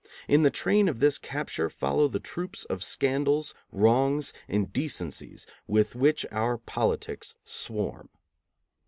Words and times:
In 0.27 0.41
the 0.41 0.49
train 0.49 0.89
of 0.89 0.99
this 0.99 1.19
capture 1.19 1.69
follow 1.69 2.07
the 2.07 2.19
troops 2.19 2.65
of 2.65 2.83
scandals, 2.83 3.53
wrongs, 3.71 4.33
indecencies, 4.47 5.45
with 5.67 5.95
which 5.95 6.25
our 6.31 6.57
politics 6.57 7.35
swarm. 7.45 8.09